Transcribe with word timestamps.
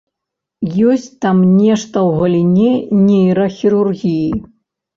Ёсць 0.93 1.05
там 1.25 1.43
нешта 1.59 1.85
ў 1.85 2.09
галіне 2.23 2.73
нейрахірургіі. 3.05 4.29